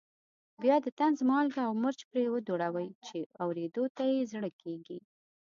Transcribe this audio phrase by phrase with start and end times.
[0.63, 4.99] بیا د طنز مالګه او مرچ پرې دوړوي چې اورېدو ته یې زړه کېږي.